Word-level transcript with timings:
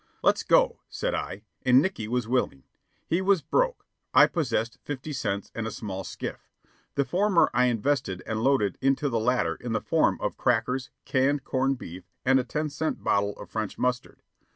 "Let's 0.23 0.41
go," 0.41 0.79
said 0.89 1.13
I, 1.13 1.43
and 1.63 1.79
Nickey 1.79 2.07
was 2.07 2.27
willing. 2.27 2.63
He 3.05 3.21
was 3.21 3.43
"broke." 3.43 3.85
I 4.15 4.25
possessed 4.25 4.79
fifty 4.83 5.13
cents 5.13 5.51
and 5.53 5.67
a 5.67 5.69
small 5.71 6.03
skiff. 6.03 6.49
The 6.95 7.05
former 7.05 7.51
I 7.53 7.65
invested 7.65 8.23
and 8.25 8.41
loaded 8.41 8.79
into 8.81 9.09
the 9.09 9.19
latter 9.19 9.53
in 9.53 9.73
the 9.73 9.79
form 9.79 10.17
of 10.19 10.37
crackers, 10.37 10.89
canned 11.05 11.43
corned 11.43 11.77
beef, 11.77 12.09
and 12.25 12.39
a 12.39 12.43
ten 12.43 12.71
cent 12.71 13.03
bottle 13.03 13.33
of 13.37 13.51
French 13.51 13.77
mustard. 13.77 14.23